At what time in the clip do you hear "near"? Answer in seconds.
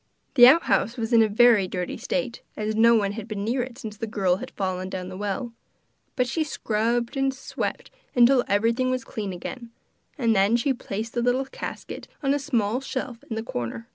3.43-3.61